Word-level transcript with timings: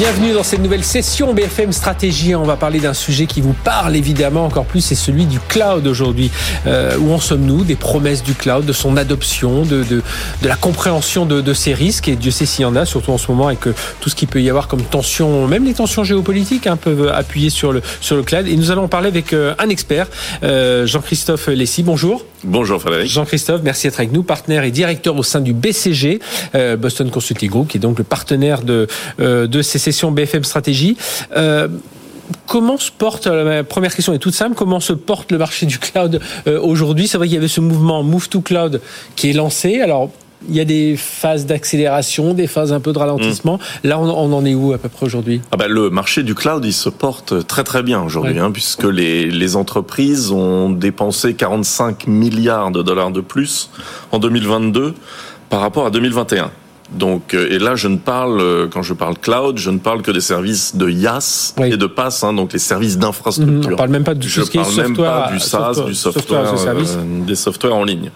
Bienvenue 0.00 0.32
dans 0.32 0.42
cette 0.42 0.62
nouvelle 0.62 0.82
session 0.82 1.34
BFM 1.34 1.72
Stratégie. 1.72 2.34
On 2.34 2.44
va 2.44 2.56
parler 2.56 2.80
d'un 2.80 2.94
sujet 2.94 3.26
qui 3.26 3.42
vous 3.42 3.52
parle 3.52 3.94
évidemment 3.94 4.46
encore 4.46 4.64
plus, 4.64 4.80
c'est 4.80 4.94
celui 4.94 5.26
du 5.26 5.38
cloud 5.40 5.86
aujourd'hui. 5.86 6.30
Euh, 6.66 6.96
où 6.96 7.12
en 7.12 7.20
sommes-nous 7.20 7.64
Des 7.64 7.76
promesses 7.76 8.22
du 8.22 8.32
cloud, 8.32 8.64
de 8.64 8.72
son 8.72 8.96
adoption, 8.96 9.66
de, 9.66 9.84
de, 9.84 10.02
de 10.40 10.48
la 10.48 10.56
compréhension 10.56 11.26
de, 11.26 11.42
de, 11.42 11.52
ces 11.52 11.74
risques? 11.74 12.08
Et 12.08 12.16
Dieu 12.16 12.30
sait 12.30 12.46
s'il 12.46 12.62
y 12.62 12.64
en 12.64 12.76
a, 12.76 12.86
surtout 12.86 13.12
en 13.12 13.18
ce 13.18 13.30
moment 13.30 13.48
avec 13.48 13.66
euh, 13.66 13.74
tout 14.00 14.08
ce 14.08 14.14
qu'il 14.14 14.28
peut 14.28 14.40
y 14.40 14.48
avoir 14.48 14.68
comme 14.68 14.80
tension, 14.80 15.46
même 15.46 15.66
les 15.66 15.74
tensions 15.74 16.02
géopolitiques 16.02 16.66
hein, 16.66 16.78
peuvent 16.78 17.12
appuyer 17.14 17.50
sur 17.50 17.70
le, 17.74 17.82
sur 18.00 18.16
le 18.16 18.22
cloud. 18.22 18.48
Et 18.48 18.56
nous 18.56 18.70
allons 18.70 18.88
parler 18.88 19.08
avec 19.08 19.34
euh, 19.34 19.54
un 19.58 19.68
expert, 19.68 20.06
euh, 20.42 20.86
Jean-Christophe 20.86 21.48
Lessy. 21.48 21.82
Bonjour. 21.82 22.24
Bonjour 22.44 22.80
Frédéric. 22.80 23.10
Jean-Christophe, 23.10 23.60
merci 23.62 23.86
d'être 23.86 24.00
avec 24.00 24.12
nous, 24.12 24.22
partenaire 24.22 24.64
et 24.64 24.70
directeur 24.70 25.14
au 25.14 25.22
sein 25.22 25.40
du 25.40 25.52
BCG, 25.52 26.20
euh, 26.54 26.76
Boston 26.76 27.10
Consulting 27.10 27.50
Group, 27.50 27.68
qui 27.68 27.76
est 27.76 27.80
donc 27.80 27.98
le 27.98 28.04
partenaire 28.04 28.62
de, 28.62 28.86
euh, 29.20 29.46
de 29.46 29.60
ces 29.60 29.78
sessions 29.78 30.10
BFM 30.10 30.44
Stratégie. 30.44 30.96
Euh, 31.36 31.68
comment 32.46 32.78
se 32.78 32.90
porte, 32.90 33.26
la 33.26 33.62
première 33.62 33.94
question 33.94 34.14
est 34.14 34.18
toute 34.18 34.34
simple, 34.34 34.54
comment 34.54 34.80
se 34.80 34.94
porte 34.94 35.30
le 35.32 35.38
marché 35.38 35.66
du 35.66 35.78
cloud 35.78 36.20
aujourd'hui? 36.46 37.08
C'est 37.08 37.18
vrai 37.18 37.26
qu'il 37.26 37.34
y 37.34 37.38
avait 37.38 37.48
ce 37.48 37.60
mouvement 37.60 38.02
Move 38.02 38.28
to 38.28 38.40
Cloud 38.40 38.80
qui 39.16 39.30
est 39.30 39.34
lancé. 39.34 39.80
Alors, 39.80 40.10
il 40.48 40.54
y 40.54 40.60
a 40.60 40.64
des 40.64 40.96
phases 40.96 41.46
d'accélération, 41.46 42.34
des 42.34 42.46
phases 42.46 42.72
un 42.72 42.80
peu 42.80 42.92
de 42.92 42.98
ralentissement. 42.98 43.58
Mmh. 43.58 43.88
Là, 43.88 43.98
on, 43.98 44.08
on, 44.08 44.32
en 44.32 44.44
est 44.44 44.54
où 44.54 44.72
à 44.72 44.78
peu 44.78 44.88
près 44.88 45.06
aujourd'hui? 45.06 45.40
Ah 45.52 45.56
ben, 45.56 45.68
Le 45.68 45.90
marché 45.90 46.22
du 46.22 46.34
cloud, 46.34 46.64
il 46.64 46.72
se 46.72 46.88
porte 46.88 47.46
très 47.46 47.64
très 47.64 47.82
bien 47.82 48.02
aujourd'hui, 48.02 48.34
ouais. 48.34 48.40
hein, 48.40 48.50
puisque 48.50 48.84
les, 48.84 49.26
les 49.30 49.56
entreprises 49.56 50.32
ont 50.32 50.70
dépensé 50.70 51.34
45 51.34 52.06
milliards 52.06 52.70
de 52.70 52.82
dollars 52.82 53.10
de 53.10 53.20
plus 53.20 53.70
en 54.12 54.18
2022 54.18 54.94
par 55.50 55.60
rapport 55.60 55.86
à 55.86 55.90
2021. 55.90 56.50
Donc, 56.92 57.34
euh, 57.34 57.48
et 57.50 57.58
là, 57.58 57.76
je 57.76 57.88
ne 57.88 57.96
parle, 57.96 58.40
euh, 58.40 58.66
quand 58.68 58.82
je 58.82 58.94
parle 58.94 59.16
cloud, 59.16 59.58
je 59.58 59.70
ne 59.70 59.78
parle 59.78 60.02
que 60.02 60.10
des 60.10 60.20
services 60.20 60.74
de 60.74 60.88
IaaS 60.88 61.54
oui. 61.58 61.72
et 61.72 61.76
de 61.76 61.86
PaaS, 61.86 62.20
hein, 62.22 62.32
donc 62.32 62.52
les 62.52 62.58
services 62.58 62.98
d'infrastructure. 62.98 63.70
Mmh, 63.70 63.74
on 63.74 63.76
parle 63.76 63.90
même 63.90 64.04
pas 64.04 64.14
de 64.14 64.22
je 64.22 64.42
ce 64.42 64.50
qui 64.50 64.58
parle 64.58 64.72
est 64.72 64.76
même 64.76 64.86
software, 64.88 65.24
pas 65.26 65.32
du 65.32 65.38
SaaS, 65.38 65.74
software, 65.74 65.86
du 65.86 65.94
software, 65.94 66.48
software 66.48 66.76
euh, 66.76 67.24
des 67.26 67.34
softwares 67.36 67.76
en 67.76 67.84
ligne. 67.84 68.10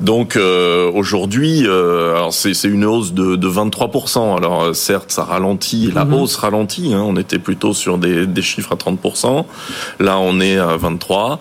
Donc 0.00 0.36
euh, 0.36 0.90
aujourd'hui, 0.92 1.62
euh, 1.66 2.16
alors 2.16 2.32
c'est 2.32 2.52
une 2.64 2.84
hausse 2.84 3.12
de, 3.12 3.36
de 3.36 3.48
23%. 3.48 4.36
Alors 4.36 4.74
certes, 4.74 5.12
ça 5.12 5.24
ralentit, 5.24 5.92
la 5.94 6.04
mmh. 6.04 6.14
hausse 6.14 6.36
ralentit. 6.36 6.94
Hein, 6.94 7.04
on 7.06 7.16
était 7.16 7.38
plutôt 7.38 7.74
sur 7.74 7.98
des, 7.98 8.26
des 8.26 8.42
chiffres 8.42 8.72
à 8.72 8.76
30%. 8.76 9.44
Là, 10.00 10.18
on 10.18 10.40
est 10.40 10.58
à 10.58 10.76
23. 10.76 11.38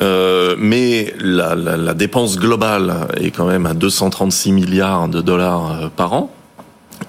Euh, 0.00 0.56
mais 0.58 1.14
la, 1.20 1.54
la, 1.54 1.76
la, 1.76 1.94
dépense 1.94 2.36
globale 2.36 3.06
est 3.16 3.30
quand 3.30 3.46
même 3.46 3.64
à 3.66 3.74
236 3.74 4.50
milliards 4.52 5.08
de 5.08 5.20
dollars 5.20 5.90
par 5.94 6.12
an. 6.14 6.32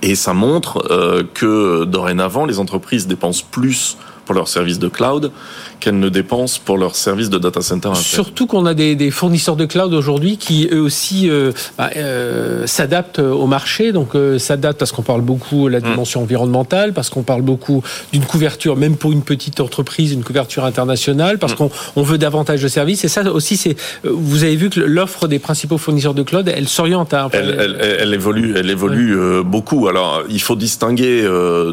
Et 0.02 0.16
ça 0.16 0.34
montre 0.34 0.92
euh, 0.92 1.24
que 1.34 1.86
dorénavant, 1.86 2.46
les 2.46 2.60
entreprises 2.60 3.08
dépensent 3.08 3.44
plus 3.50 3.98
pour 4.26 4.36
leurs 4.36 4.48
services 4.48 4.80
de 4.80 4.88
cloud 4.88 5.32
qu'elles 5.80 6.00
ne 6.00 6.10
dépensent 6.10 6.60
pour 6.64 6.78
leurs 6.78 6.96
services 6.96 7.30
de 7.30 7.38
data 7.38 7.62
center. 7.62 7.90
Interne. 7.90 8.04
Surtout 8.04 8.48
qu'on 8.48 8.66
a 8.66 8.74
des, 8.74 8.96
des, 8.96 9.12
fournisseurs 9.12 9.56
de 9.56 9.66
cloud 9.66 9.94
aujourd'hui 9.94 10.38
qui 10.38 10.68
eux 10.72 10.82
aussi 10.82 11.30
euh, 11.30 11.52
bah, 11.78 11.92
euh, 11.96 12.66
s'adaptent 12.66 13.20
au 13.20 13.46
marché, 13.46 13.92
donc 13.92 14.16
euh, 14.16 14.40
s'adaptent 14.40 14.80
parce 14.80 14.92
qu'on 14.92 15.04
parle 15.04 15.22
beaucoup 15.22 15.68
de 15.68 15.74
la 15.74 15.82
dimension 15.82 16.22
mmh. 16.22 16.24
environnementale, 16.24 16.94
parce 16.94 17.10
qu'on 17.10 17.24
parle 17.24 17.42
beaucoup 17.42 17.84
d'une 18.12 18.26
couverture, 18.26 18.76
même 18.76 18.96
pour 18.96 19.12
une 19.12 19.22
petite 19.22 19.60
entreprise, 19.60 20.12
une 20.12 20.24
couverture 20.24 20.66
internationale, 20.66 21.38
parce 21.38 21.54
mmh. 21.54 21.58
qu'on 21.58 21.72
on 21.96 22.04
veut 22.04 22.18
davantage 22.18 22.62
de 22.62 22.68
services. 22.68 23.04
Et 23.06 23.08
ça 23.08 23.24
aussi, 23.32 23.58
c'est 23.58 23.76
vous 24.04 24.44
avez 24.44 24.56
vu 24.56 24.70
que 24.70 24.80
l'offre 24.80 25.28
des 25.28 25.40
principaux 25.40 25.78
fournisseurs 25.78 26.14
de 26.14 26.24
cloud, 26.24 26.52
elle 26.54 26.68
s'oriente 26.68 27.14
à. 27.14 27.30
Elle, 27.34 27.56
elle, 27.60 27.98
elle, 28.00 28.14
évolue, 28.14 28.56
elle 28.58 28.70
évolue 28.70 29.44
beaucoup. 29.44 29.88
Alors, 29.88 30.24
il 30.30 30.42
faut 30.42 30.56
distinguer 30.56 31.24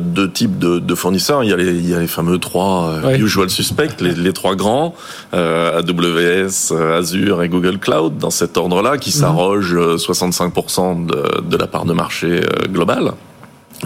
deux 0.00 0.31
types 0.31 0.59
de, 0.59 0.78
de, 0.78 0.94
fournisseurs. 0.94 1.44
Il 1.44 1.50
y 1.50 1.53
a 1.53 1.56
les, 1.56 1.72
il 1.72 1.88
y 1.88 1.94
a 1.94 2.00
les 2.00 2.06
fameux 2.06 2.38
trois 2.42 3.00
ouais. 3.03 3.19
usual 3.19 3.48
suspects 3.48 4.00
les, 4.00 4.14
les, 4.14 4.32
trois 4.34 4.54
grands, 4.54 4.94
euh, 5.32 5.80
AWS, 5.80 6.75
Azure 6.98 7.42
et 7.42 7.48
Google 7.48 7.78
Cloud, 7.78 8.19
dans 8.19 8.30
cet 8.30 8.58
ordre-là, 8.58 8.98
qui 8.98 9.10
s'arrogent 9.10 9.78
65% 9.78 11.06
de, 11.06 11.41
de, 11.41 11.56
la 11.56 11.66
part 11.66 11.86
de 11.86 11.94
marché 11.94 12.42
euh, 12.42 12.66
globale. 12.69 13.12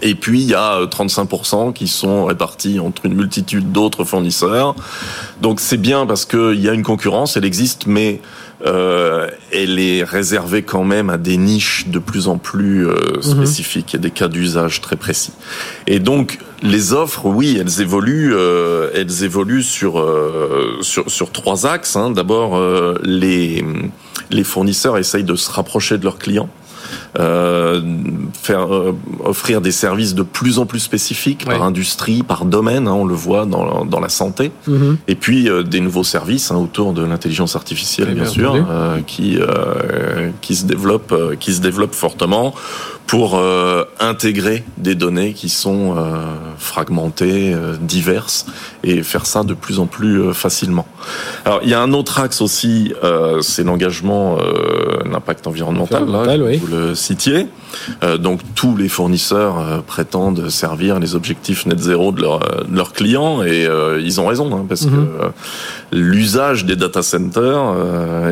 Et 0.03 0.15
puis 0.15 0.43
il 0.43 0.49
y 0.49 0.55
a 0.55 0.85
35% 0.85 1.73
qui 1.73 1.89
sont 1.89 2.27
répartis 2.27 2.79
entre 2.81 3.07
une 3.07 3.15
multitude 3.15 3.73
d'autres 3.73 4.05
fournisseurs. 4.05 4.75
Donc 5.41 5.61
c'est 5.61 5.79
bien 5.79 6.07
parce 6.07 6.25
qu'il 6.25 6.61
y 6.61 6.69
a 6.69 6.73
une 6.73 6.83
concurrence, 6.83 7.37
elle 7.37 7.45
existe, 7.45 7.87
mais 7.87 8.21
euh, 8.65 9.29
elle 9.53 9.79
est 9.79 10.03
réservée 10.03 10.63
quand 10.63 10.85
même 10.85 11.11
à 11.11 11.19
des 11.19 11.37
niches 11.37 11.89
de 11.89 11.99
plus 11.99 12.29
en 12.29 12.39
plus 12.39 12.87
euh, 12.87 13.21
spécifiques. 13.21 13.93
Il 13.93 13.97
y 13.97 13.99
a 13.99 14.03
des 14.03 14.11
cas 14.11 14.29
d'usage 14.29 14.81
très 14.81 14.97
précis. 14.97 15.33
Et 15.87 15.99
donc 15.99 16.39
les 16.63 16.93
offres, 16.93 17.27
oui, 17.27 17.59
elles 17.61 17.81
évoluent. 17.81 18.35
Euh, 18.35 18.91
elles 18.95 19.25
évoluent 19.25 19.63
sur 19.63 20.05
sur 20.81 21.11
sur 21.11 21.33
trois 21.33 21.67
axes. 21.67 21.97
Hein. 21.97 22.11
D'abord, 22.11 22.61
les 23.03 23.65
les 24.31 24.45
fournisseurs 24.45 24.99
essayent 24.99 25.25
de 25.25 25.37
se 25.37 25.51
rapprocher 25.51 25.99
de 25.99 26.05
leurs 26.05 26.19
clients. 26.19 26.49
Euh, 27.19 27.81
faire 28.43 28.75
euh, 28.75 28.95
offrir 29.25 29.61
des 29.61 29.73
services 29.73 30.15
de 30.15 30.23
plus 30.23 30.59
en 30.59 30.67
plus 30.67 30.81
spécifiques 30.81 31.45
ouais. 31.47 31.55
par 31.55 31.63
industrie, 31.63 32.23
par 32.23 32.45
domaine, 32.45 32.87
hein, 32.89 32.93
on 32.93 33.07
le 33.07 33.15
voit 33.15 33.47
dans, 33.47 33.87
dans 33.87 34.01
la 34.01 34.11
santé, 34.11 34.51
mm 34.67 34.75
-hmm. 34.75 34.97
et 35.09 35.15
puis 35.15 35.49
euh, 35.49 35.63
des 35.63 35.81
nouveaux 35.81 36.05
services 36.05 36.51
hein, 36.51 36.57
autour 36.57 36.93
de 36.93 37.03
l'intelligence 37.03 37.57
artificielle, 37.57 38.09
bien, 38.09 38.25
bien, 38.25 38.31
sûr, 38.31 38.55
euh, 38.55 39.01
qui 39.07 39.39
qui 40.43 40.55
se 40.57 40.65
développe 40.67 41.13
qui 41.41 41.53
se 41.57 41.61
développe 41.61 41.95
fortement 41.95 42.55
pour 43.07 43.39
euh, 43.39 43.85
intégrer 44.01 44.65
des 44.79 44.95
données 44.95 45.33
qui 45.33 45.49
sont 45.49 45.95
euh, 45.97 46.35
fragmentées, 46.59 47.55
euh, 47.55 47.77
diverses, 47.81 48.47
et 48.83 49.03
faire 49.03 49.27
ça 49.27 49.45
de 49.45 49.55
plus 49.55 49.79
en 49.79 49.87
plus 49.87 50.21
euh, 50.21 50.33
facilement. 50.33 50.87
Alors, 51.45 51.61
il 51.63 51.69
y 51.71 51.75
a 51.75 51.81
un 51.81 51.93
autre 51.93 52.19
axe 52.21 52.41
aussi, 52.41 52.93
euh, 53.05 53.41
c'est 53.43 53.63
l'engagement, 53.63 54.39
euh, 54.39 55.09
l'impact 55.11 55.47
environnemental, 55.47 56.05
là, 56.11 56.37
oui. 56.39 56.57
vous 56.57 56.67
le 56.67 56.95
citiez. 56.95 57.47
donc, 58.19 58.41
tous 58.55 58.75
les 58.77 58.89
fournisseurs 58.89 59.83
prétendent 59.87 60.49
servir 60.49 60.99
les 60.99 61.15
objectifs 61.15 61.67
net 61.67 61.79
zéro 61.79 62.11
de, 62.11 62.23
leur, 62.23 62.39
de 62.41 62.75
leurs 62.75 62.93
clients, 62.93 63.43
et 63.43 63.69
ils 64.01 64.21
ont 64.21 64.27
raison, 64.27 64.49
hein, 64.55 64.65
parce 64.69 64.87
mm 64.87 64.91
-hmm. 64.91 65.07
que 65.93 65.97
l'usage 65.97 66.65
des 66.65 66.77
data 66.85 67.03
centers 67.03 67.67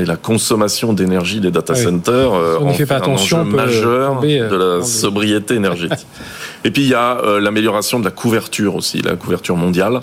et 0.00 0.04
la 0.14 0.16
consommation 0.16 0.88
d'énergie 0.98 1.40
des 1.40 1.52
data 1.58 1.74
oui. 1.74 1.82
centers 1.86 2.32
on 2.60 2.68
en 2.68 2.72
fait 2.72 2.86
pas 2.86 2.96
attention, 3.04 3.38
un 3.38 3.42
enjeu 3.42 3.56
majeur 3.64 4.20
de 4.52 4.56
la 4.62 4.63
sobriété 4.82 5.54
énergétique. 5.54 6.06
Et 6.64 6.70
puis 6.70 6.82
il 6.82 6.88
y 6.88 6.94
a 6.94 7.18
euh, 7.18 7.40
l'amélioration 7.40 8.00
de 8.00 8.04
la 8.04 8.10
couverture 8.10 8.74
aussi, 8.74 9.02
la 9.02 9.16
couverture 9.16 9.56
mondiale. 9.56 10.00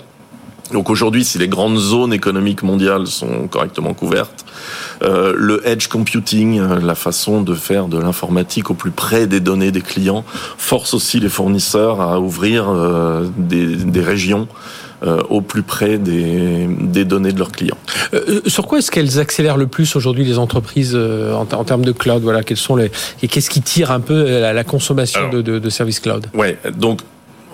Donc 0.72 0.88
aujourd'hui, 0.90 1.24
si 1.24 1.38
les 1.38 1.48
grandes 1.48 1.76
zones 1.76 2.12
économiques 2.12 2.62
mondiales 2.62 3.06
sont 3.06 3.46
correctement 3.48 3.94
couvertes, 3.94 4.44
euh, 5.02 5.34
le 5.36 5.66
edge 5.66 5.88
computing, 5.88 6.60
euh, 6.60 6.80
la 6.80 6.94
façon 6.94 7.42
de 7.42 7.54
faire 7.54 7.88
de 7.88 7.98
l'informatique 7.98 8.70
au 8.70 8.74
plus 8.74 8.90
près 8.90 9.26
des 9.26 9.40
données 9.40 9.70
des 9.70 9.82
clients, 9.82 10.24
force 10.56 10.94
aussi 10.94 11.20
les 11.20 11.28
fournisseurs 11.28 12.00
à 12.00 12.20
ouvrir 12.20 12.68
euh, 12.68 13.28
des, 13.36 13.66
des 13.76 14.00
régions 14.00 14.48
euh, 15.02 15.22
au 15.28 15.40
plus 15.40 15.62
près 15.62 15.98
des, 15.98 16.66
des, 16.68 17.04
données 17.04 17.32
de 17.32 17.38
leurs 17.38 17.52
clients. 17.52 17.78
Euh, 18.14 18.40
sur 18.46 18.66
quoi 18.66 18.78
est-ce 18.78 18.90
qu'elles 18.90 19.18
accélèrent 19.18 19.56
le 19.56 19.66
plus 19.66 19.96
aujourd'hui 19.96 20.24
les 20.24 20.38
entreprises 20.38 20.92
euh, 20.94 21.34
en, 21.34 21.46
en, 21.52 21.64
termes 21.64 21.84
de 21.84 21.92
cloud 21.92 22.22
Voilà, 22.22 22.42
quels 22.42 22.56
sont 22.56 22.76
les 22.76 22.90
et 23.22 23.28
qu'est-ce 23.28 23.50
qui 23.50 23.62
tire 23.62 23.90
un 23.90 24.00
peu 24.00 24.40
la, 24.40 24.52
la 24.52 24.64
consommation 24.64 25.20
Alors, 25.20 25.32
de, 25.34 25.42
de, 25.42 25.58
de, 25.58 25.70
services 25.70 26.00
cloud? 26.00 26.26
Ouais, 26.34 26.58
donc 26.76 27.00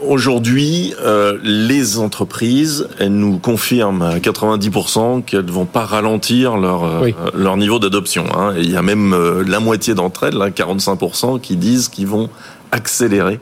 Aujourd'hui, 0.07 0.95
euh, 1.01 1.39
les 1.43 1.99
entreprises, 1.99 2.89
elles 3.01 3.13
nous 3.13 3.39
confirment 3.39 4.03
à 4.03 4.19
90% 4.19 5.25
qu'elles 5.25 5.45
ne 5.45 5.51
vont 5.51 5.65
pas 5.65 5.85
ralentir 5.85 6.57
leur, 6.57 7.03
oui. 7.03 7.15
euh, 7.21 7.31
leur 7.35 7.57
niveau 7.57 7.79
d'adoption. 7.81 8.27
Hein. 8.37 8.55
il 8.57 8.71
y 8.71 8.77
a 8.77 8.83
même 8.83 9.13
euh, 9.13 9.43
la 9.47 9.59
moitié 9.59 9.95
d'entre 9.95 10.25
elles, 10.25 10.37
là, 10.37 10.51
45%, 10.51 11.41
qui 11.41 11.57
disent 11.57 11.89
qu'ils 11.89 12.07
vont 12.07 12.31
accélérer 12.71 13.41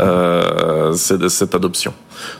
euh, 0.00 0.92
cette, 0.94 1.28
cette, 1.28 1.54
adoption. 1.54 1.92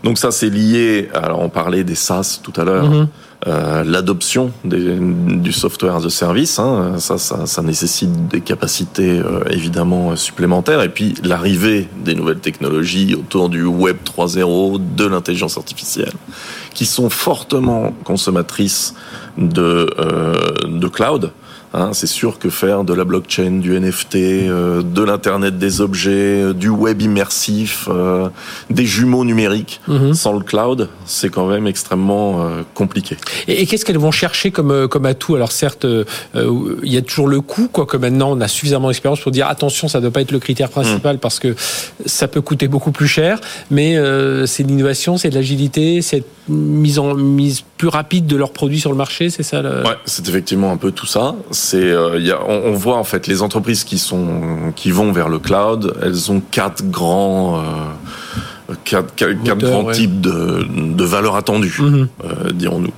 Donc 0.02 0.18
ça, 0.18 0.30
c'est 0.30 0.50
lié. 0.50 1.08
Alors, 1.14 1.40
on 1.40 1.48
parlait 1.48 1.84
des 1.84 1.94
SaaS 1.94 2.40
tout 2.42 2.58
à 2.60 2.64
l'heure. 2.64 2.88
Mm 2.90 3.02
-hmm. 3.02 3.06
Euh, 3.46 3.84
l'adoption 3.84 4.52
du 4.64 5.52
software 5.52 5.94
as 5.96 6.06
a 6.06 6.08
service, 6.08 6.58
hein, 6.58 6.94
ça, 6.98 7.18
ça, 7.18 7.44
ça, 7.44 7.60
nécessite 7.60 8.26
des 8.28 8.40
capacités 8.40 9.18
euh, 9.18 9.44
évidemment 9.50 10.16
supplémentaires, 10.16 10.80
et 10.80 10.88
puis 10.88 11.14
l'arrivée 11.22 11.86
des 12.06 12.14
nouvelles 12.14 12.38
technologies 12.38 13.14
autour 13.14 13.50
du 13.50 13.64
Web 13.66 13.98
3.0, 14.02 14.80
de 14.96 15.04
l'intelligence 15.04 15.58
artificielle, 15.58 16.14
qui 16.72 16.86
sont 16.86 17.10
fortement 17.10 17.92
consommatrices 18.04 18.94
de, 19.36 19.90
euh, 19.98 20.54
de 20.66 20.88
cloud. 20.88 21.30
Hein, 21.76 21.90
c'est 21.92 22.06
sûr 22.06 22.38
que 22.38 22.50
faire 22.50 22.84
de 22.84 22.94
la 22.94 23.02
blockchain, 23.02 23.58
du 23.58 23.78
NFT, 23.78 24.14
euh, 24.14 24.82
de 24.82 25.02
l'internet 25.02 25.58
des 25.58 25.80
objets, 25.80 26.12
euh, 26.12 26.52
du 26.54 26.68
web 26.68 27.02
immersif, 27.02 27.88
euh, 27.88 28.28
des 28.70 28.86
jumeaux 28.86 29.24
numériques 29.24 29.80
mhm. 29.88 30.14
sans 30.14 30.34
le 30.34 30.44
cloud, 30.44 30.88
c'est 31.04 31.30
quand 31.30 31.48
même 31.48 31.66
extrêmement 31.66 32.46
compliqué. 32.74 33.16
Et, 33.48 33.66
qu'est-ce 33.66 33.84
qu'elles 33.84 33.98
vont 33.98 34.12
chercher 34.12 34.52
comme 34.52 34.86
comme 34.86 35.04
atout? 35.06 35.34
Alors 35.34 35.50
certes, 35.50 35.84
il 36.34 36.92
y 36.92 36.96
a 36.96 37.02
toujours 37.02 37.26
le 37.26 37.40
coût, 37.40 37.68
quoi. 37.72 37.86
Que 37.86 37.96
maintenant 37.96 38.30
on 38.30 38.40
a 38.40 38.46
suffisamment 38.46 38.88
d'expérience 38.88 39.20
pour 39.20 39.32
dire 39.32 39.48
attention, 39.48 39.88
ça 39.88 39.98
ne 39.98 40.02
doit 40.02 40.12
pas 40.12 40.20
être 40.20 40.30
le 40.30 40.38
critère 40.38 40.68
principal 40.68 41.16
mhm. 41.16 41.20
parce 41.20 41.40
que 41.40 41.56
ça 42.06 42.28
peut 42.28 42.40
coûter 42.40 42.68
beaucoup 42.68 42.92
plus 42.92 43.08
cher. 43.08 43.40
Mais 43.72 43.96
c'est 44.46 44.62
l'innovation, 44.62 45.16
c'est 45.16 45.30
de 45.30 45.34
l'agilité, 45.34 46.02
c'est 46.02 46.22
mise 46.48 46.98
en 46.98 47.14
mise 47.14 47.64
plus 47.84 47.90
rapide 47.90 48.26
de 48.26 48.36
leurs 48.36 48.52
produits 48.52 48.80
sur 48.80 48.90
le 48.90 48.96
marché, 48.96 49.28
c'est 49.28 49.42
ça 49.42 49.60
le... 49.60 49.82
Ouais, 49.82 49.98
c'est 50.06 50.26
effectivement 50.26 50.72
un 50.72 50.78
peu 50.78 50.90
tout 50.90 51.04
ça. 51.04 51.34
C'est, 51.50 51.76
euh, 51.76 52.18
y 52.18 52.30
a, 52.30 52.40
on, 52.48 52.72
on, 52.72 52.72
voit 52.72 52.96
en 52.96 53.04
fait 53.04 53.26
les 53.26 53.42
entreprises 53.42 53.84
qui 53.84 53.98
sont 53.98 54.72
qui 54.74 54.90
vont 54.90 55.12
vers 55.12 55.28
le 55.28 55.38
cloud, 55.38 55.94
elles 56.02 56.32
ont 56.32 56.40
quatre 56.40 56.82
grands 56.90 57.58
euh, 57.58 58.74
quatre, 58.84 59.14
quatre, 59.14 59.58
grands 59.58 59.90
types 59.90 60.18
de, 60.18 60.66
de 60.94 61.04
valeurs 61.04 61.36
attendues, 61.36 61.76
mhm. 61.78 62.08
euh, 62.24 62.52
dirons-nous. 62.52 62.92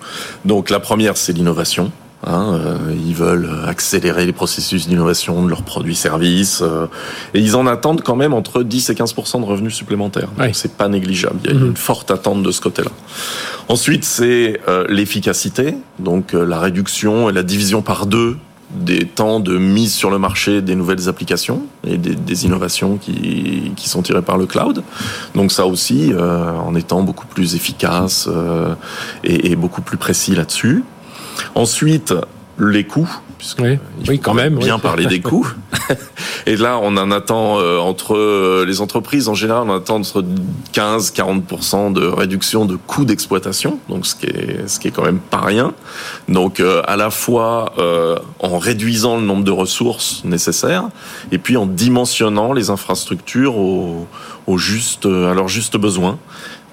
Donc 0.44 0.70
la 0.70 0.78
première, 0.78 1.16
c'est 1.16 1.32
l'innovation. 1.32 1.90
Hein, 2.24 2.54
euh, 2.54 2.94
ils 3.06 3.14
veulent 3.14 3.48
accélérer 3.66 4.24
les 4.24 4.32
processus 4.32 4.88
d'innovation 4.88 5.44
de 5.44 5.50
leurs 5.50 5.62
produits-services 5.62 6.62
euh, 6.62 6.86
et 7.34 7.40
ils 7.40 7.56
en 7.56 7.66
attendent 7.66 8.00
quand 8.00 8.16
même 8.16 8.32
entre 8.32 8.62
10 8.62 8.90
et 8.90 8.94
15% 8.94 9.40
de 9.40 9.44
revenus 9.44 9.74
supplémentaires. 9.74 10.28
Donc 10.38 10.54
c'est 10.54 10.76
pas 10.76 10.88
négligeable. 10.88 11.38
Il 11.44 11.50
y 11.50 11.54
a 11.54 11.58
mhm. 11.58 11.66
une 11.66 11.76
forte 11.76 12.10
attente 12.10 12.42
de 12.42 12.50
ce 12.50 12.60
côté-là. 12.60 12.90
Ensuite, 13.68 14.04
c'est 14.04 14.60
euh, 14.66 14.86
l'efficacité, 14.88 15.74
donc 15.98 16.32
la 16.32 16.58
réduction 16.58 17.28
et 17.28 17.32
la 17.32 17.42
division 17.42 17.82
par 17.82 18.06
deux 18.06 18.36
des 18.70 19.06
temps 19.06 19.38
de 19.38 19.58
mise 19.58 19.94
sur 19.94 20.10
le 20.10 20.18
marché 20.18 20.60
des 20.60 20.74
nouvelles 20.74 21.08
applications 21.08 21.62
et 21.86 21.98
des, 21.98 22.16
des 22.16 22.44
innovations 22.46 22.96
qui, 22.96 23.72
qui, 23.76 23.88
sont 23.88 24.02
tirées 24.02 24.22
par 24.22 24.38
le 24.38 24.46
cloud. 24.46 24.82
Donc 25.36 25.52
ça 25.52 25.66
aussi, 25.66 26.12
en 26.18 26.74
étant 26.74 27.02
beaucoup 27.02 27.26
plus 27.26 27.54
efficace 27.54 28.28
et, 29.22 29.52
et 29.52 29.56
beaucoup 29.56 29.82
plus 29.82 29.96
précis 29.96 30.34
là-dessus. 30.34 30.82
Ensuite, 31.54 32.14
les 32.58 32.84
coûts, 32.84 33.10
puisque 33.38 33.60
oui, 34.08 34.18
quand 34.18 34.34
même 34.34 34.56
bien 34.56 34.78
parler 34.78 35.06
des 35.06 35.20
coûts. 35.20 35.46
Et 36.46 36.56
là, 36.56 36.78
on 36.82 36.96
en 36.96 37.10
attend 37.10 37.58
euh, 37.58 37.78
entre 37.78 38.16
euh, 38.16 38.64
les 38.66 38.80
entreprises 38.80 39.28
en 39.28 39.34
général, 39.34 39.64
on 39.68 39.74
attend 39.74 39.96
entre 39.96 40.24
15-40% 40.72 41.92
de 41.92 42.06
réduction 42.06 42.64
de 42.64 42.76
coûts 42.76 43.04
d'exploitation, 43.04 43.78
donc 43.88 44.06
ce 44.06 44.14
qui 44.14 44.26
est 44.26 44.68
ce 44.68 44.80
qui 44.80 44.88
est 44.88 44.90
quand 44.90 45.04
même 45.04 45.18
pas 45.18 45.40
rien. 45.40 45.74
Donc 46.28 46.60
euh, 46.60 46.82
à 46.86 46.96
la 46.96 47.10
fois 47.10 47.74
en 48.40 48.58
réduisant 48.58 49.16
le 49.16 49.22
nombre 49.22 49.44
de 49.44 49.50
ressources 49.50 50.22
nécessaires, 50.24 50.88
et 51.32 51.38
puis 51.38 51.56
en 51.56 51.66
dimensionnant 51.66 52.52
les 52.52 52.70
infrastructures 52.70 53.56
au, 53.56 54.06
au 54.46 54.58
juste 54.58 55.06
à 55.06 55.34
leurs 55.34 55.48
justes 55.48 55.76
besoins 55.76 56.18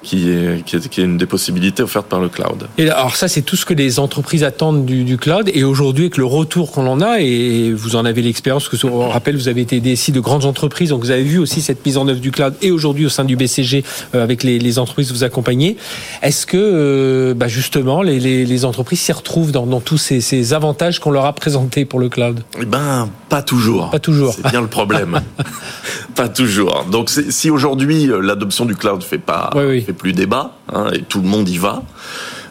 qui 0.04 0.30
est, 0.30 0.64
qui 0.66 0.76
est, 0.76 0.90
qui 0.90 1.02
est 1.02 1.06
une 1.06 1.18
des 1.18 1.26
possibilités 1.26 1.82
offertes 1.82 2.08
par 2.08 2.20
le 2.20 2.30
cloud. 2.30 2.68
Et 2.78 2.90
alors 2.90 3.16
ça, 3.16 3.28
c'est 3.28 3.42
tout 3.42 3.56
ce 3.56 3.66
que 3.66 3.74
les 3.74 4.00
entreprises 4.00 4.44
attendent 4.44 4.86
du, 4.86 5.04
du 5.04 5.18
cloud. 5.18 5.50
Et 5.54 5.64
aujourd'hui, 5.64 6.06
avec 6.06 6.18
le 6.18 6.26
retour 6.26 6.72
qu'on 6.72 6.86
en 6.88 7.02
a, 7.02 7.20
et 7.20 7.72
vous 7.72 7.96
en 7.96 8.06
avez 8.06 8.22
l'expérience, 8.22 8.68
que 8.70 8.76
on 8.86 9.10
rappelle, 9.10 9.36
vous 9.36 9.48
avez 9.48 9.62
été 9.62 9.80
DSI 9.80 10.12
de 10.12 10.20
grandes 10.20 10.46
entreprises, 10.46 10.90
donc 10.90 11.02
vous 11.02 11.12
avez 11.12 11.24
vu 11.24 11.40
aussi 11.40 11.62
cette 11.62 11.86
mise 11.86 11.98
en 11.98 12.08
œuvre 12.08 12.20
du 12.20 12.32
cloud. 12.32 12.54
Et 12.62 12.72
aujourd'hui, 12.72 13.06
au 13.06 13.10
sein 13.10 13.24
du 13.24 13.36
BCG, 13.36 13.84
euh, 14.14 14.24
avec 14.24 14.44
les, 14.44 14.60
les, 14.60 14.80
entreprises 14.80 15.10
que 15.10 15.14
vous 15.14 15.24
accompagnez, 15.24 15.78
est-ce 16.22 16.46
que 16.46 16.58
euh, 16.58 17.34
bah 17.34 17.48
justement 17.48 18.02
les, 18.02 18.20
les, 18.20 18.46
les 18.46 18.66
entreprises 18.66 19.00
s'y 19.00 19.12
retrouvent 19.12 19.52
dans, 19.52 19.66
dans 19.66 19.80
tous 19.80 19.98
ces, 19.98 20.20
ces 20.20 20.54
avantages 20.54 21.00
qu'on 21.00 21.12
leur 21.12 21.26
a 21.26 21.34
présentés 21.34 21.86
pour 21.86 22.00
le 22.00 22.10
cloud? 22.10 22.44
Eh 22.60 22.66
ben, 22.66 23.10
pas 23.30 23.42
toujours. 23.42 23.92
Pas 23.92 24.00
toujours. 24.00 24.34
C'est 24.34 24.50
bien 24.50 24.62
le 24.62 24.68
problème. 24.68 25.22
pas 26.16 26.28
toujours. 26.28 26.86
Donc 26.92 27.10
si 27.10 27.50
aujourd'hui 27.50 28.10
euh, 28.10 28.20
l'adoption 28.20 28.66
du 28.66 28.76
cloud 28.76 29.04
fait 29.04 29.18
pas 29.18 29.52
oui, 29.56 29.64
oui. 29.88 29.93
Fait 29.94 29.98
plus 29.98 30.14
débat, 30.14 30.52
hein, 30.72 30.88
et 30.94 31.02
tout 31.02 31.22
le 31.22 31.28
monde 31.28 31.48
y 31.50 31.58
va. 31.58 31.84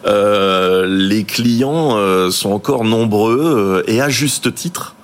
Euh, 0.05 0.85
les 0.87 1.23
clients 1.23 1.95
euh, 1.97 2.29
sont 2.29 2.51
encore 2.51 2.83
nombreux 2.83 3.83
euh, 3.87 3.91
et 3.91 4.01
à 4.01 4.09
juste 4.09 4.53
titre 4.53 4.95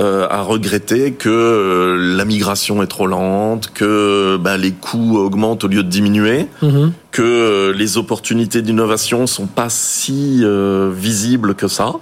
à 0.00 0.42
regretter 0.42 1.14
que 1.14 2.14
la 2.16 2.24
migration 2.24 2.84
est 2.84 2.86
trop 2.86 3.08
lente, 3.08 3.72
que 3.74 4.36
bah, 4.36 4.56
les 4.56 4.70
coûts 4.70 5.16
augmentent 5.18 5.64
au 5.64 5.66
lieu 5.66 5.82
de 5.82 5.88
diminuer, 5.88 6.46
mmh. 6.62 6.90
que 7.10 7.74
les 7.76 7.98
opportunités 7.98 8.62
d'innovation 8.62 9.26
sont 9.26 9.48
pas 9.48 9.68
si 9.68 10.44
visibles 10.92 11.56
que 11.56 11.66
ça. 11.66 11.94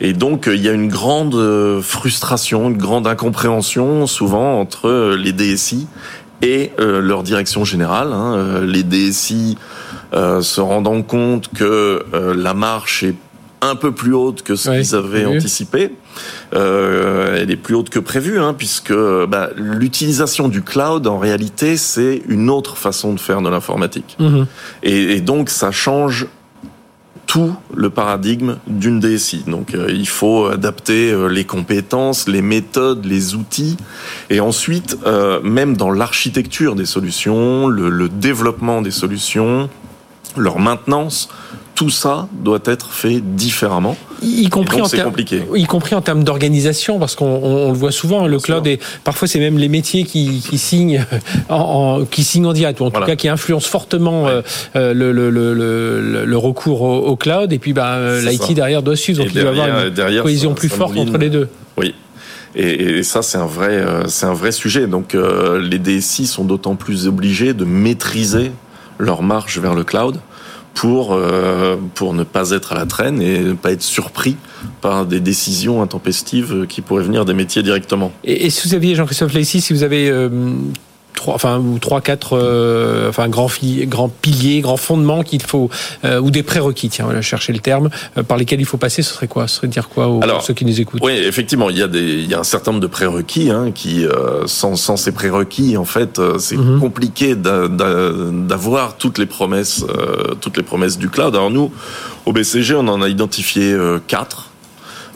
Et 0.00 0.12
donc 0.12 0.44
il 0.46 0.60
y 0.60 0.68
a 0.68 0.72
une 0.72 0.86
grande 0.86 1.80
frustration, 1.82 2.70
une 2.70 2.76
grande 2.76 3.08
incompréhension 3.08 4.06
souvent 4.06 4.60
entre 4.60 5.16
les 5.18 5.32
DSI 5.32 5.88
et 6.42 6.72
euh, 6.78 7.00
leur 7.00 7.22
direction 7.22 7.64
générale. 7.64 8.12
Hein, 8.12 8.34
euh, 8.36 8.66
les 8.66 8.82
DSI 8.82 9.56
euh, 10.14 10.40
se 10.40 10.60
rendant 10.60 11.02
compte 11.02 11.48
que 11.54 12.04
la 12.12 12.54
marche 12.54 13.02
est 13.02 13.14
un 13.62 13.74
peu 13.74 13.92
plus 13.92 14.14
haute 14.14 14.42
que 14.42 14.54
ce 14.54 14.70
qu'ils 14.70 14.94
avaient 14.94 15.24
anticipé. 15.24 15.92
Elle 16.52 17.50
est 17.50 17.56
plus 17.56 17.74
haute 17.74 17.90
que 17.90 17.98
prévu, 17.98 18.38
hein, 18.38 18.54
puisque 18.56 18.94
bah, 18.94 19.50
l'utilisation 19.56 20.48
du 20.48 20.62
cloud, 20.62 21.06
en 21.06 21.18
réalité, 21.18 21.76
c'est 21.76 22.22
une 22.28 22.48
autre 22.50 22.76
façon 22.76 23.12
de 23.12 23.20
faire 23.20 23.42
de 23.42 23.48
l'informatique. 23.48 24.16
Mmh. 24.18 24.42
Et, 24.82 25.16
et, 25.16 25.20
donc, 25.20 25.50
ça 25.50 25.70
change 25.72 26.26
tout 27.26 27.54
le 27.74 27.90
paradigme 27.90 28.56
d'une 28.66 29.00
DSI. 29.00 29.44
Donc 29.46 29.74
euh, 29.74 29.88
il 29.90 30.08
faut 30.08 30.46
adapter 30.46 31.10
euh, 31.10 31.26
les 31.26 31.44
compétences, 31.44 32.28
les 32.28 32.42
méthodes, 32.42 33.04
les 33.04 33.34
outils, 33.34 33.76
et 34.30 34.40
ensuite, 34.40 34.98
euh, 35.06 35.40
même 35.42 35.76
dans 35.76 35.90
l'architecture 35.90 36.74
des 36.76 36.86
solutions, 36.86 37.66
le, 37.66 37.88
le 37.88 38.08
développement 38.08 38.80
des 38.80 38.90
solutions, 38.90 39.68
leur 40.36 40.58
maintenance, 40.58 41.28
tout 41.76 41.90
ça 41.90 42.26
doit 42.32 42.58
être 42.64 42.90
fait 42.90 43.20
différemment. 43.20 43.96
Y 44.22 44.48
compris, 44.48 44.80
en 44.80 44.88
compliqué. 44.88 45.42
y 45.54 45.64
compris 45.66 45.94
en 45.94 46.00
termes 46.00 46.24
d'organisation, 46.24 46.98
parce 46.98 47.14
qu'on 47.14 47.26
on, 47.26 47.70
le 47.70 47.76
voit 47.78 47.92
souvent, 47.92 48.26
le 48.26 48.38
cloud, 48.40 48.66
est, 48.66 48.80
parfois 49.04 49.28
c'est 49.28 49.38
même 49.38 49.58
les 49.58 49.68
métiers 49.68 50.04
qui, 50.04 50.40
qui 50.40 50.56
signent 50.56 51.04
en, 51.50 51.56
en, 52.00 52.04
qui 52.06 52.24
signent 52.24 52.46
en 52.46 52.54
direct, 52.54 52.80
ou 52.80 52.84
en 52.84 52.88
voilà. 52.88 53.04
tout 53.04 53.12
cas 53.12 53.16
qui 53.16 53.28
influencent 53.28 53.68
fortement 53.68 54.24
ouais. 54.24 54.42
euh, 54.74 54.94
le, 54.94 55.12
le, 55.12 55.30
le, 55.30 56.24
le, 56.24 56.36
recours 56.38 56.80
au, 56.80 57.06
au, 57.08 57.16
cloud, 57.16 57.52
et 57.52 57.58
puis 57.58 57.74
bah, 57.74 58.20
l'IT 58.22 58.54
derrière 58.54 58.82
doit 58.82 58.96
suivre, 58.96 59.18
donc 59.18 59.28
et 59.28 59.38
il 59.38 59.42
doit 59.42 59.52
y 59.52 59.60
avoir 59.60 59.86
une 59.86 59.90
derrière, 59.90 60.22
cohésion 60.22 60.54
plus 60.54 60.70
forte 60.70 60.96
entre 60.96 61.18
les 61.18 61.28
deux. 61.28 61.48
Oui. 61.76 61.94
Et, 62.58 63.02
ça, 63.02 63.20
c'est 63.20 63.36
un 63.36 63.46
vrai, 63.46 63.76
euh, 63.76 64.06
c'est 64.06 64.24
un 64.24 64.32
vrai 64.32 64.50
sujet. 64.50 64.86
Donc, 64.86 65.14
euh, 65.14 65.60
les 65.60 65.78
DSI 65.78 66.26
sont 66.26 66.44
d'autant 66.44 66.74
plus 66.74 67.06
obligés 67.06 67.52
de 67.52 67.66
maîtriser 67.66 68.50
leur 68.98 69.22
marche 69.22 69.58
vers 69.58 69.74
le 69.74 69.84
cloud 69.84 70.20
pour, 70.76 71.14
euh, 71.14 71.76
pour 71.94 72.12
ne 72.12 72.22
pas 72.22 72.50
être 72.50 72.72
à 72.72 72.74
la 72.76 72.84
traîne 72.84 73.20
et 73.22 73.40
ne 73.40 73.54
pas 73.54 73.72
être 73.72 73.82
surpris 73.82 74.36
par 74.82 75.06
des 75.06 75.20
décisions 75.20 75.82
intempestives 75.82 76.66
qui 76.68 76.82
pourraient 76.82 77.02
venir 77.02 77.24
des 77.24 77.32
métiers 77.32 77.62
directement. 77.62 78.12
Et, 78.24 78.50
si 78.50 78.68
vous 78.68 78.74
aviez, 78.74 78.94
Jean-Christophe 78.94 79.32
Laissy, 79.32 79.62
si 79.62 79.72
vous 79.72 79.82
avez 79.82 80.10
euh, 80.10 80.28
trois, 81.26 81.34
enfin 81.34 81.58
ou 81.58 81.78
trois, 81.78 82.00
quatre, 82.00 82.36
euh, 82.36 83.08
enfin 83.08 83.28
grands, 83.28 83.50
grands 83.82 84.08
piliers, 84.08 84.60
grands 84.60 84.76
fondements 84.76 85.22
qu'il 85.22 85.42
faut 85.42 85.68
euh, 86.04 86.20
ou 86.20 86.30
des 86.30 86.42
prérequis. 86.42 86.88
Tiens, 86.88 87.06
voilà, 87.06 87.22
chercher 87.22 87.52
le 87.52 87.58
terme 87.58 87.90
euh, 88.16 88.22
par 88.22 88.36
lesquels 88.36 88.60
il 88.60 88.66
faut 88.66 88.76
passer. 88.76 89.02
Ce 89.02 89.14
serait 89.14 89.28
quoi? 89.28 89.48
Ce 89.48 89.56
serait 89.56 89.68
dire 89.68 89.88
quoi 89.88 90.08
aux 90.08 90.22
Alors, 90.22 90.42
ceux 90.42 90.54
qui 90.54 90.64
nous 90.64 90.80
écoutent? 90.80 91.00
Oui, 91.02 91.12
effectivement, 91.12 91.68
il 91.70 91.78
y 91.78 91.82
a 91.82 91.88
des, 91.88 92.00
il 92.00 92.30
y 92.30 92.34
a 92.34 92.40
un 92.40 92.44
certain 92.44 92.70
nombre 92.70 92.82
de 92.82 92.86
prérequis 92.86 93.50
hein, 93.50 93.72
qui, 93.74 94.04
sans, 94.46 94.76
sans 94.76 94.96
ces 94.96 95.12
prérequis, 95.12 95.76
en 95.76 95.84
fait, 95.84 96.20
c'est 96.38 96.56
mm 96.56 96.76
-hmm. 96.76 96.80
compliqué 96.80 97.34
d'avoir 97.34 98.96
toutes 98.96 99.18
les 99.18 99.26
promesses, 99.26 99.84
toutes 100.40 100.56
les 100.56 100.62
promesses 100.62 100.98
du 100.98 101.08
cloud. 101.08 101.34
Alors 101.34 101.50
nous, 101.50 101.72
au 102.26 102.32
BCG, 102.32 102.74
on 102.74 102.88
en 102.88 103.02
a 103.02 103.08
identifié 103.08 103.66
quatre 104.06 104.50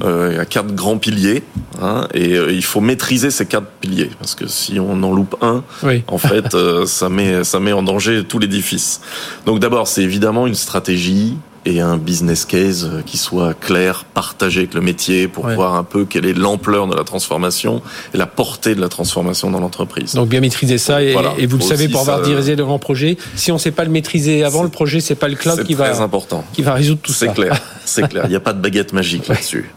il 0.02 0.37
y 0.37 0.38
a 0.38 0.45
quatre 0.45 0.75
grands 0.75 0.99
piliers, 0.99 1.42
hein, 1.80 2.07
et 2.14 2.35
euh, 2.35 2.52
il 2.52 2.64
faut 2.64 2.80
maîtriser 2.80 3.30
ces 3.30 3.47
quatre 3.47 3.66
piliers 3.80 4.11
parce 4.19 4.35
que 4.35 4.47
si 4.47 4.78
on 4.80 5.02
en 5.02 5.12
loupe 5.12 5.37
un, 5.42 5.62
oui. 5.83 6.02
en 6.07 6.19
fait, 6.19 6.54
euh, 6.54 6.87
ça 6.87 7.09
met 7.09 7.45
ça 7.45 7.61
met 7.61 7.73
en 7.73 7.83
danger 7.83 8.25
tout 8.25 8.38
l'édifice. 8.38 9.00
Donc 9.47 9.59
d'abord, 9.59 9.88
c'est 9.88 10.02
évidemment 10.02 10.47
une 10.47 10.54
stratégie 10.54 11.37
et 11.66 11.80
un 11.80 11.99
business 11.99 12.47
case 12.47 12.90
qui 13.04 13.19
soit 13.19 13.52
clair, 13.54 14.04
partagé 14.04 14.61
avec 14.61 14.75
le 14.75 14.80
métier 14.80 15.28
pour 15.28 15.45
ouais. 15.45 15.54
voir 15.54 15.75
un 15.75 15.85
peu 15.85 16.07
quelle 16.07 16.25
est 16.25 16.33
l'ampleur 16.33 16.87
de 16.87 16.95
la 16.95 17.04
transformation 17.04 17.83
et 18.14 18.16
la 18.16 18.26
portée 18.26 18.75
de 18.75 18.80
la 18.80 18.88
transformation 18.88 19.50
dans 19.50 19.61
l'entreprise. 19.61 20.14
Donc 20.14 20.28
bien 20.28 20.40
maîtriser 20.40 20.78
ça 20.78 21.02
et, 21.02 21.12
voilà. 21.12 21.35
et 21.37 21.47
vous 21.47 21.59
le 21.59 21.62
savez 21.62 21.88
pour 21.88 22.00
avoir 22.00 22.21
ça... 22.21 22.25
dirigé 22.25 22.57
de 22.57 22.62
grands 22.62 22.78
projets. 22.78 23.19
Si 23.37 23.52
on 23.52 23.57
ne 23.57 23.61
sait 23.61 23.73
pas 23.73 23.85
le 23.85 23.90
maîtriser 23.90 24.42
avant 24.42 24.62
le 24.62 24.71
projet, 24.71 25.00
c'est 25.00 25.14
pas 25.14 25.28
le 25.28 25.37
cloud 25.37 25.62
qui 25.64 25.75
va 25.75 26.00
important. 26.00 26.45
qui 26.54 26.62
va 26.62 26.73
résoudre 26.75 27.00
tout 27.02 27.12
ça. 27.12 27.26
C'est 27.26 27.35
clair, 27.35 27.61
c'est 27.85 28.09
clair. 28.09 28.25
Il 28.25 28.30
n'y 28.30 28.37
a 28.37 28.40
pas 28.40 28.54
de 28.54 28.61
baguette 28.61 28.92
magique 28.95 29.28
là-dessus. 29.28 29.71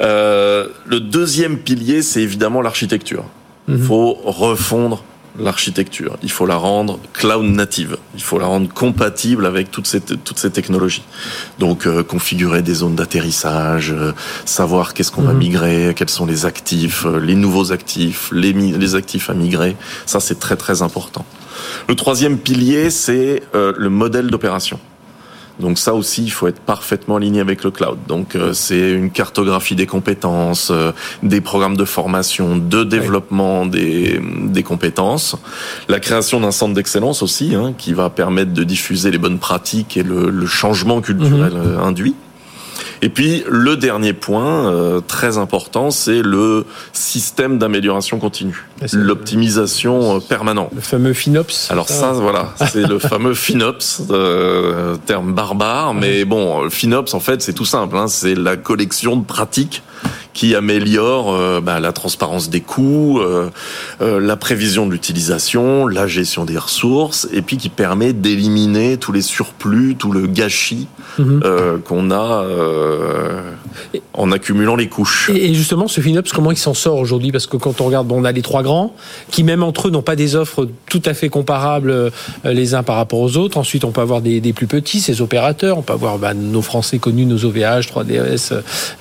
Euh, 0.00 0.68
le 0.86 1.00
deuxième 1.00 1.58
pilier, 1.58 2.02
c'est 2.02 2.22
évidemment 2.22 2.62
l'architecture. 2.62 3.24
Il 3.68 3.74
-hmm. 3.74 3.86
faut 3.86 4.14
refondre 4.24 5.02
l'architecture. 5.38 6.16
Il 6.22 6.30
faut 6.30 6.46
la 6.46 6.56
rendre 6.56 6.98
cloud 7.12 7.44
native. 7.44 7.96
Il 8.14 8.22
faut 8.22 8.38
la 8.38 8.46
rendre 8.46 8.68
compatible 8.72 9.46
avec 9.46 9.70
toutes 9.70 9.86
ces, 9.86 10.00
toutes 10.00 10.38
ces 10.38 10.50
technologies. 10.50 11.02
Donc, 11.58 11.86
euh, 11.86 12.02
configurer 12.02 12.62
des 12.62 12.74
zones 12.74 12.94
d'atterrissage, 12.94 13.92
euh, 13.92 14.12
savoir 14.44 14.94
qu'est-ce 14.94 15.10
qu'on 15.10 15.22
va 15.22 15.32
mhm. 15.32 15.38
migrer, 15.38 15.94
quels 15.96 16.10
sont 16.10 16.26
les 16.26 16.46
actifs, 16.46 17.04
euh, 17.06 17.18
les 17.18 17.34
nouveaux 17.34 17.72
actifs, 17.72 18.30
les, 18.32 18.52
les 18.52 18.94
actifs 18.94 19.28
à 19.30 19.34
migrer. 19.34 19.76
Ça, 20.06 20.20
c'est 20.20 20.38
très, 20.38 20.56
très 20.56 20.82
important. 20.82 21.24
Le 21.88 21.94
troisième 21.94 22.38
pilier, 22.38 22.90
c'est 22.90 23.42
le 23.54 23.88
modèle 23.88 24.26
d'opération. 24.26 24.78
Donc 25.60 25.78
ça 25.78 25.94
aussi, 25.94 26.24
il 26.24 26.30
faut 26.30 26.48
être 26.48 26.60
parfaitement 26.60 27.16
aligné 27.16 27.40
avec 27.40 27.62
le 27.62 27.70
cloud. 27.70 27.98
Donc 28.08 28.34
euh, 28.34 28.52
c'est 28.52 28.90
une 28.90 29.10
cartographie 29.10 29.76
des 29.76 29.86
compétences, 29.86 30.70
euh, 30.70 30.92
des 31.22 31.40
programmes 31.40 31.76
de 31.76 31.84
formation, 31.84 32.56
de 32.56 32.82
développement 32.82 33.64
des, 33.64 34.20
des 34.20 34.62
compétences, 34.62 35.36
la 35.88 36.00
création 36.00 36.40
d'un 36.40 36.50
centre 36.50 36.74
d'excellence 36.74 37.22
aussi, 37.22 37.54
hein, 37.54 37.74
qui 37.76 37.92
va 37.92 38.10
permettre 38.10 38.52
de 38.52 38.64
diffuser 38.64 39.10
les 39.10 39.18
bonnes 39.18 39.38
pratiques 39.38 39.96
et 39.96 40.02
le, 40.02 40.30
le 40.30 40.46
changement 40.46 41.00
culturel 41.00 41.52
mhm. 41.52 41.62
euh, 41.64 41.78
induit. 41.80 42.14
Et 43.02 43.08
puis 43.08 43.44
le 43.48 43.76
dernier 43.76 44.12
point 44.12 44.70
euh, 44.70 45.00
très 45.00 45.38
important, 45.38 45.90
c'est 45.90 46.22
le 46.22 46.66
système 46.92 47.58
d'amélioration 47.58 48.18
continue, 48.18 48.66
l'optimisation 48.92 50.16
euh, 50.16 50.20
permanente. 50.20 50.70
Le 50.74 50.80
fameux 50.80 51.12
FinOps. 51.12 51.70
Alors 51.70 51.88
ça, 51.88 52.12
voilà, 52.12 52.54
c'est 52.72 52.86
le 52.86 52.98
fameux 52.98 53.34
FinOps, 53.34 54.02
euh, 54.10 54.96
terme 55.06 55.34
barbare, 55.34 55.94
mais 55.94 56.24
bon, 56.24 56.68
FinOps 56.70 57.14
en 57.14 57.20
fait 57.20 57.42
c'est 57.42 57.52
tout 57.52 57.64
simple, 57.64 57.96
hein, 57.96 58.08
c'est 58.08 58.34
la 58.34 58.56
collection 58.56 59.16
de 59.16 59.24
pratiques 59.24 59.82
qui 60.34 60.54
améliore 60.56 61.32
euh, 61.32 61.60
bah, 61.60 61.80
la 61.80 61.92
transparence 61.92 62.50
des 62.50 62.60
coûts, 62.60 63.20
euh, 63.20 63.50
euh, 64.02 64.20
la 64.20 64.36
prévision 64.36 64.84
de 64.84 64.92
l'utilisation, 64.92 65.86
la 65.86 66.08
gestion 66.08 66.44
des 66.44 66.58
ressources, 66.58 67.28
et 67.32 67.40
puis 67.40 67.56
qui 67.56 67.68
permet 67.68 68.12
d'éliminer 68.12 68.98
tous 68.98 69.12
les 69.12 69.22
surplus, 69.22 69.94
tout 69.96 70.10
le 70.10 70.26
gâchis 70.26 70.88
mhm. 71.18 71.40
qu'on 71.84 72.10
a 72.10 72.44
en 74.12 74.32
accumulant 74.32 74.74
les 74.74 74.88
couches. 74.88 75.30
Et 75.32 75.54
justement, 75.54 75.86
ce 75.86 76.00
FinOps, 76.00 76.32
comment 76.32 76.50
il 76.50 76.58
s'en 76.58 76.74
sort 76.74 76.98
aujourd'hui? 76.98 77.30
Parce 77.30 77.46
que 77.46 77.56
quand 77.56 77.80
on 77.80 77.84
regarde, 77.84 78.08
bon, 78.08 78.20
on 78.20 78.24
a 78.24 78.32
les 78.32 78.42
trois 78.42 78.62
grands, 78.62 78.94
qui 79.30 79.44
même 79.44 79.62
entre 79.62 79.88
eux 79.88 79.90
n'ont 79.92 80.02
pas 80.02 80.16
des 80.16 80.34
offres 80.34 80.68
tout 80.90 81.02
à 81.04 81.14
fait 81.14 81.28
comparables 81.28 82.10
les 82.44 82.74
uns 82.74 82.82
par 82.82 82.96
rapport 82.96 83.20
aux 83.20 83.36
autres. 83.36 83.56
Ensuite, 83.56 83.84
on 83.84 83.92
peut 83.92 84.00
avoir 84.00 84.20
des, 84.20 84.52
plus 84.52 84.66
petits, 84.66 85.00
ces 85.00 85.20
opérateurs. 85.20 85.78
On 85.78 85.82
peut 85.82 85.92
avoir 85.92 86.18
bah, 86.18 86.34
nos 86.34 86.62
Français 86.62 86.98
connus, 86.98 87.26
nos 87.26 87.44
OVH, 87.44 87.86
3DS, 87.86 88.52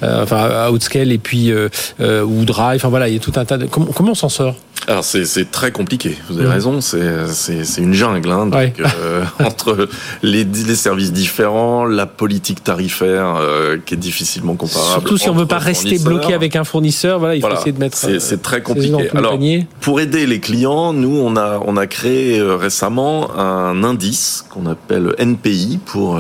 enfin 0.04 0.70
Outscale 0.70 1.12
et 1.12 1.18
puis 1.24 1.52
euh, 1.52 1.70
euh, 2.00 2.24
ou 2.24 2.46
Drive. 2.46 2.78
Enfin 2.78 2.90
voilà, 2.90 3.08
il 3.08 3.14
y 3.14 3.18
a 3.18 3.20
tout 3.20 3.34
un 3.36 3.46
tas 3.46 3.58
de. 3.58 3.66
Comment, 3.66 3.88
comment 3.88 4.12
on 4.12 4.16
s'en 4.16 4.30
sort? 4.30 4.56
Alors 4.88 5.04
c'est 5.04 5.52
très 5.52 5.72
compliqué. 5.72 6.18
Vous 6.30 6.40
avez 6.40 6.50
raison. 6.50 6.82
C'est 6.82 7.82
une 7.82 7.94
jungle 7.94 8.32
hein, 8.32 8.48
donc, 8.48 8.80
euh, 8.80 9.24
entre 9.44 9.88
les, 10.22 10.44
les, 10.44 10.76
services 10.76 11.12
différents, 11.12 11.86
la 11.86 12.06
politique 12.06 12.64
tarifaire 12.64 13.36
euh, 13.40 13.78
qui 13.84 13.94
est 13.94 13.98
difficilement 13.98 14.56
comparable. 14.56 14.92
Surtout 14.92 15.18
si 15.18 15.30
on 15.30 15.34
veut 15.34 15.46
pas 15.46 15.60
rester 15.60 16.00
bloqué 16.00 16.34
avec 16.34 16.56
un 16.56 16.64
fournisseur. 16.64 17.20
Voilà, 17.20 17.36
il 17.36 17.42
faut 17.42 17.52
essayer 17.52 17.72
de 17.72 17.80
mettre. 17.80 17.98
C'est 17.98 18.42
très 18.42 18.62
compliqué. 18.62 19.10
Alors 19.16 19.38
pour 19.82 20.00
aider 20.00 20.26
les 20.26 20.40
clients, 20.40 20.94
nous 20.94 21.18
on 21.18 21.36
a 21.36 21.62
on 21.66 21.78
a 21.78 21.88
créé 21.88 22.42
récemment 22.42 23.38
un 23.38 23.84
indice 23.84 24.46
qu'on 24.50 24.66
appelle 24.66 25.14
NPI 25.18 25.80
pour 25.86 26.20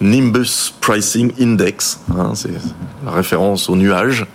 Nimbus 0.00 0.72
Pricing 0.80 1.32
Index. 1.40 2.00
Hein, 2.16 2.32
c'est 2.34 2.50
la 3.04 3.12
référence 3.12 3.68
au 3.68 3.76
nuage. 3.76 4.26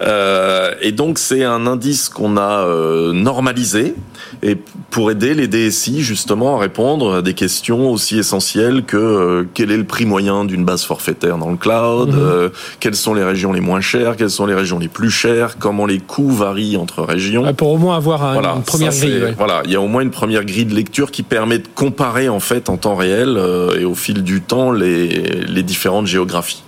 Euh, 0.00 0.74
et 0.80 0.92
donc 0.92 1.18
c'est 1.18 1.44
un 1.44 1.66
indice 1.66 2.08
qu'on 2.08 2.36
a 2.36 2.64
euh, 2.78 3.12
normalisé 3.12 3.94
et 4.42 4.56
pour 4.90 5.10
aider 5.10 5.34
les 5.34 5.48
DSI 5.48 6.02
justement 6.02 6.56
à 6.56 6.58
répondre 6.60 7.16
à 7.16 7.22
des 7.22 7.34
questions 7.34 7.90
aussi 7.90 8.18
essentielles 8.18 8.84
que 8.84 8.96
euh, 8.96 9.44
quel 9.54 9.70
est 9.70 9.76
le 9.76 9.84
prix 9.84 10.06
moyen 10.06 10.44
d'une 10.44 10.64
base 10.64 10.84
forfaitaire 10.84 11.38
dans 11.38 11.50
le 11.50 11.56
cloud, 11.56 12.10
mhm. 12.10 12.50
quelles 12.80 12.94
sont 12.94 13.14
les 13.14 13.24
régions 13.24 13.52
les 13.52 13.60
moins 13.60 13.80
chères, 13.80 14.16
quelles 14.16 14.30
sont 14.30 14.46
les 14.46 14.54
régions 14.54 14.78
les 14.78 14.88
plus 14.88 15.10
chères, 15.10 15.58
comment 15.58 15.86
les 15.86 15.98
coûts 15.98 16.30
varient 16.30 16.76
entre 16.76 17.02
régions. 17.02 17.52
Pour 17.54 17.72
au 17.72 17.78
moins 17.78 17.96
avoir 17.96 18.22
une 18.22 18.62
première 18.62 18.92
grille. 18.92 19.34
Voilà, 19.36 19.62
il 19.64 19.70
y 19.72 19.76
a 19.76 19.80
au 19.80 19.88
moins 19.88 20.02
une 20.02 20.10
première 20.10 20.44
grille 20.44 20.66
de 20.66 20.74
lecture 20.74 21.10
qui 21.10 21.22
permet 21.22 21.58
de 21.58 21.68
comparer 21.74 22.28
en 22.28 22.40
fait 22.40 22.68
en 22.68 22.76
temps 22.76 22.96
réel 22.96 23.38
et 23.78 23.84
au 23.84 23.94
fil 23.94 24.22
du 24.22 24.40
temps 24.40 24.72
les, 24.72 25.08
les 25.08 25.62
différentes 25.62 26.06
géographies. 26.06 26.62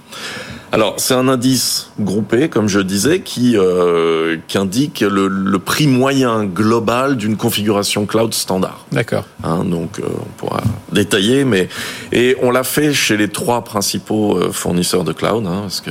Alors, 0.73 0.95
c'est 0.99 1.15
un 1.15 1.27
indice 1.27 1.91
groupé, 1.99 2.49
comme 2.49 2.69
je 2.69 2.79
disais, 2.79 3.21
qui, 3.21 3.57
euh, 3.57 4.37
qui 4.47 4.57
indique 4.57 5.01
le, 5.01 5.27
le, 5.27 5.59
prix 5.59 5.89
moyen 5.89 6.45
global 6.45 7.17
d'une 7.17 7.37
configuration 7.37 8.07
cloud 8.07 8.33
standard. 8.33 8.87
D'accord. 8.93 9.25
Hein, 9.43 9.65
donc, 9.65 9.99
euh, 9.99 10.05
on 10.07 10.29
pourra 10.37 10.63
détailler, 10.93 11.45
mais 11.45 11.69
et 12.13 12.37
on 12.41 12.53
l'a 12.53 12.63
fait 12.63 12.93
chez 12.93 13.17
les 13.17 13.29
trois 13.29 13.65
principaux 13.65 14.37
euh, 14.37 14.53
fournisseurs 14.53 15.03
de 15.03 15.13
cloud, 15.13 15.45
hein, 15.45 15.63
parce 15.63 15.81
que 15.81 15.91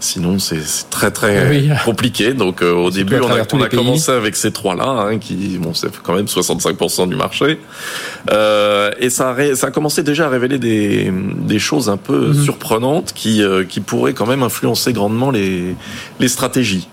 Sinon, 0.00 0.38
c'est 0.38 0.60
très 0.90 1.10
très 1.10 1.68
compliqué. 1.84 2.34
Donc 2.34 2.62
euh, 2.62 2.72
au 2.72 2.90
début, 2.90 3.16
on 3.20 3.30
a, 3.30 3.42
on 3.52 3.62
a 3.62 3.68
commencé 3.68 4.12
avec 4.12 4.36
ces 4.36 4.52
trois-là, 4.52 4.84
hein, 4.84 5.18
qui 5.18 5.58
bon, 5.58 5.74
c'est 5.74 5.90
quand 6.02 6.14
même 6.14 6.26
65% 6.26 7.08
du 7.08 7.16
marché, 7.16 7.58
euh, 8.30 8.90
et 8.98 9.10
ça 9.10 9.30
a, 9.30 9.54
ça 9.54 9.68
a 9.68 9.70
commencé 9.70 10.02
déjà 10.02 10.26
à 10.26 10.28
révéler 10.28 10.58
des, 10.58 11.12
des 11.12 11.58
choses 11.58 11.88
un 11.88 11.96
peu 11.96 12.28
mhm. 12.28 12.44
surprenantes 12.44 13.12
qui 13.14 13.42
euh, 13.42 13.64
qui 13.64 13.80
pourraient 13.80 14.14
quand 14.14 14.26
même 14.26 14.42
influencer 14.42 14.92
grandement 14.92 15.30
les 15.30 15.74
les 16.20 16.28
stratégies 16.28 16.88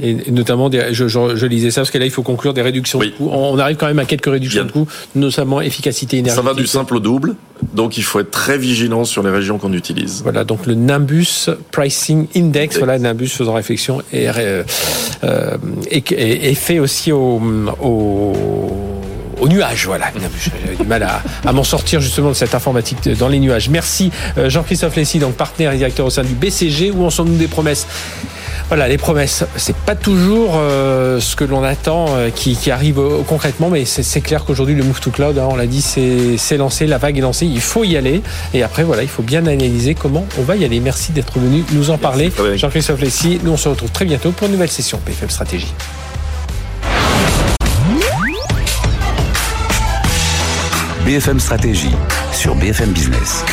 et 0.00 0.32
notamment, 0.32 0.68
je, 0.70 1.06
je, 1.06 1.46
lisais 1.46 1.70
ça 1.70 1.82
parce 1.82 1.92
que 1.92 1.98
là, 1.98 2.04
il 2.04 2.10
faut 2.10 2.24
conclure 2.24 2.54
des 2.54 2.62
réductions 2.62 2.98
de 2.98 3.06
coûts. 3.06 3.30
On 3.30 3.56
arrive 3.58 3.76
quand 3.76 3.86
même 3.86 4.00
à 4.00 4.04
quelques 4.04 4.26
réductions 4.26 4.64
de 4.64 4.72
coûts, 4.72 4.88
notamment 5.14 5.60
efficacité 5.60 6.18
énergétique. 6.18 6.44
Ça 6.44 6.54
va 6.54 6.60
du 6.60 6.66
simple 6.66 6.96
au 6.96 7.00
double, 7.00 7.36
donc 7.72 7.98
il 7.98 8.04
faut 8.04 8.20
être 8.20 8.30
très 8.30 8.58
vigilant 8.58 9.04
sur 9.04 9.22
les 9.22 9.30
régions 9.30 9.58
qu'on 9.58 9.72
utilise. 9.72 10.22
Voilà, 10.22 10.44
donc 10.44 10.66
le 10.66 10.74
Nimbus 10.74 11.48
Pricing 11.70 12.26
Index, 12.36 12.78
voilà, 12.78 12.98
Nimbus 12.98 13.28
faisant 13.28 13.54
réflexion, 13.54 14.02
et, 14.12 14.28
euh, 14.28 14.62
euh 15.24 15.56
et, 15.90 16.54
fait 16.54 16.78
aussi 16.78 17.12
au, 17.12 17.40
au 17.82 18.32
au 19.42 19.48
nuage. 19.48 19.86
Voilà, 19.86 20.06
j'avais 20.40 20.76
du 20.76 20.86
mal 20.86 21.02
à, 21.02 21.20
à 21.44 21.52
m'en 21.52 21.64
sortir 21.64 22.00
justement 22.00 22.30
de 22.30 22.34
cette 22.34 22.54
informatique 22.54 23.08
dans 23.18 23.28
les 23.28 23.40
nuages. 23.40 23.68
Merci 23.68 24.10
euh, 24.38 24.48
Jean-Christophe 24.48 24.96
Lessy, 24.96 25.18
donc 25.18 25.34
partenaire 25.34 25.72
et 25.72 25.76
directeur 25.76 26.06
au 26.06 26.10
sein 26.10 26.22
du 26.22 26.34
BCG. 26.34 26.92
Où 26.92 27.04
en 27.04 27.10
sont-nous 27.10 27.36
des 27.36 27.48
promesses? 27.48 27.86
Voilà, 28.72 28.88
les 28.88 28.96
promesses, 28.96 29.44
c'est 29.56 29.76
pas 29.76 29.94
toujours 29.94 30.54
euh, 30.54 31.20
ce 31.20 31.36
que 31.36 31.44
l'on 31.44 31.62
attend 31.62 32.06
euh, 32.16 32.30
qui, 32.30 32.56
qui, 32.56 32.70
arrive 32.70 32.98
concrètement, 33.28 33.68
mais 33.68 33.84
c'est 33.84 34.22
clair 34.22 34.46
qu'aujourd'hui 34.46 34.74
le 34.74 34.82
move 34.82 34.98
to 34.98 35.10
cloud, 35.10 35.36
hein, 35.36 35.46
on 35.50 35.56
l'a 35.56 35.66
dit, 35.66 35.82
c'est 35.82 36.56
lancé, 36.56 36.86
la 36.86 36.96
vague 36.96 37.18
est 37.18 37.20
lancée, 37.20 37.44
il 37.44 37.60
faut 37.60 37.84
y 37.84 37.98
aller. 37.98 38.22
Et 38.54 38.62
après, 38.62 38.82
voilà, 38.82 39.02
il 39.02 39.10
faut 39.10 39.22
bien 39.22 39.46
analyser 39.46 39.94
comment 39.94 40.26
on 40.38 40.42
va 40.42 40.56
y 40.56 40.64
aller. 40.64 40.80
Merci 40.80 41.12
d'être 41.12 41.38
venu 41.38 41.64
nous 41.72 41.90
en 41.90 41.98
parler, 41.98 42.32
Jean-Christophe 42.54 43.02
Lessy. 43.02 43.38
Nous, 43.44 43.52
on 43.52 43.58
se 43.58 43.68
retrouve 43.68 43.90
très 43.90 44.06
bientôt 44.06 44.30
pour 44.30 44.46
une 44.46 44.54
nouvelle 44.54 44.70
session 44.70 44.98
PFM 45.04 45.28
Stratégie. 45.28 45.74
BFM 51.04 51.38
Stratégie 51.40 51.92
sur 52.32 52.54
BFM 52.54 52.92
Business. 52.92 53.44